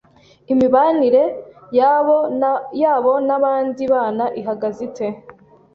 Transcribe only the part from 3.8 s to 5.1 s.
bana ihagaze ite